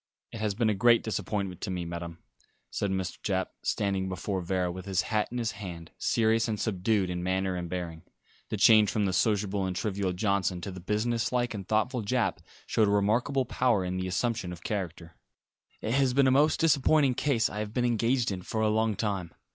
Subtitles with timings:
[0.31, 2.17] "It has been a great disappointment to me, Madam,"
[2.71, 3.21] said Mr.
[3.21, 7.53] Japp, standing before Vera, with his hat in his hand, serious and subdued in manner
[7.55, 8.01] and bearing.
[8.49, 12.39] The change from the sociable and trivial Johnson to the business like and thoughtful Japp
[12.65, 15.17] showed a remarkable power in the assumption of character.
[15.81, 18.95] "It has been the most disappointing case I have been engaged in for a long
[18.95, 19.35] time.